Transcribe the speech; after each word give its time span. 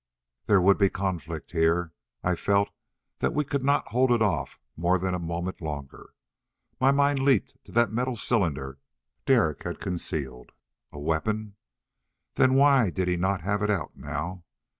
There 0.47 0.59
would 0.59 0.79
be 0.79 0.89
conflict 0.89 1.51
here, 1.51 1.93
I 2.23 2.33
felt 2.33 2.71
that 3.19 3.35
we 3.35 3.43
could 3.45 3.61
not 3.63 3.89
hold 3.89 4.09
it 4.11 4.23
off 4.23 4.57
more 4.75 4.97
than 4.97 5.13
a 5.13 5.19
moment 5.19 5.61
longer. 5.61 6.15
My 6.79 6.89
mind 6.89 7.19
leaped 7.19 7.63
to 7.65 7.71
that 7.73 7.91
metal 7.91 8.15
cylinder 8.15 8.79
Derek 9.27 9.61
had 9.61 9.79
concealed. 9.79 10.53
A 10.91 10.97
weapon? 10.97 11.55
Then 12.33 12.55
why 12.55 12.89
did 12.89 13.07
he 13.09 13.15
not 13.15 13.41
have 13.41 13.61
it 13.61 13.69
out 13.69 13.95
now? 13.95 14.43